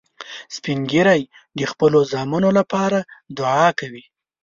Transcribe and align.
سپین 0.55 0.79
ږیری 0.91 1.21
د 1.57 1.59
خپلو 1.71 1.99
زامنو 2.11 2.49
لپاره 2.59 2.99
دعا 3.37 3.67
کوي 3.79 4.03